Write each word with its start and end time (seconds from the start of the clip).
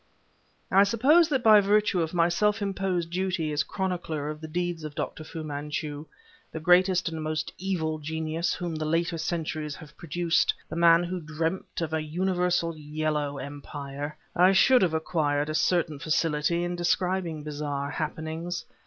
I 0.71 0.83
suppose 0.83 1.29
that 1.29 1.43
by 1.43 1.61
virtue 1.61 2.01
of 2.01 2.11
my 2.11 2.27
self 2.27 2.59
imposed 2.59 3.11
duty 3.11 3.51
as 3.51 3.61
chronicler 3.61 4.31
of 4.31 4.41
the 4.41 4.47
deeds 4.47 4.83
of 4.83 4.95
Dr. 4.95 5.23
Fu 5.23 5.43
Manchu 5.43 6.07
the 6.51 6.59
greatest 6.59 7.07
and 7.09 7.21
most 7.21 7.53
evil 7.59 7.99
genius 7.99 8.55
whom 8.55 8.73
the 8.73 8.85
later 8.85 9.19
centuries 9.19 9.75
have 9.75 9.95
produced, 9.97 10.55
the 10.67 10.75
man 10.75 11.03
who 11.03 11.21
dreamt 11.21 11.81
of 11.81 11.93
an 11.93 12.05
universal 12.05 12.75
Yellow 12.75 13.37
Empire 13.37 14.17
I 14.35 14.53
should 14.53 14.81
have 14.81 14.95
acquired 14.95 15.51
a 15.51 15.53
certain 15.53 15.99
facility 15.99 16.63
in 16.63 16.75
describing 16.75 17.43
bizarre 17.43 17.91
happenings. 17.91 18.65